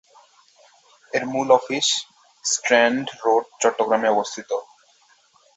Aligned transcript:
এর 1.11 1.23
মূল 1.25 1.47
office 1.51 1.87
Strand 2.45 3.05
road, 3.23 3.43
চট্টগ্রামে 3.61 4.07
অবস্থিত। 4.11 4.49